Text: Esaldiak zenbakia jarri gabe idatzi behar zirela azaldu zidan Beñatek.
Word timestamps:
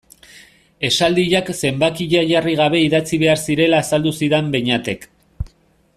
Esaldiak 0.87 1.51
zenbakia 1.67 2.23
jarri 2.31 2.55
gabe 2.61 2.81
idatzi 2.87 3.21
behar 3.25 3.43
zirela 3.49 3.85
azaldu 3.85 4.15
zidan 4.21 4.51
Beñatek. 4.57 5.07